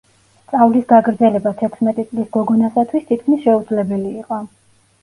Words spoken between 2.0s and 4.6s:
წლის გოგონასათვის თითქმის შეუძლებელი იყო.